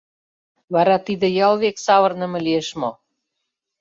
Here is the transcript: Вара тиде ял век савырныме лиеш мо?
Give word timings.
Вара 0.73 0.97
тиде 1.05 1.27
ял 1.47 1.53
век 1.63 1.77
савырныме 1.85 2.39
лиеш 2.45 2.69
мо? 2.81 2.91